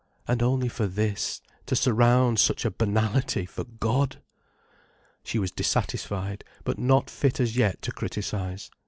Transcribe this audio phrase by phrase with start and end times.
[0.27, 4.19] And only for this, to surround such a banality for God!
[5.23, 8.71] She was dissatisfied, but not fit as yet to criticize.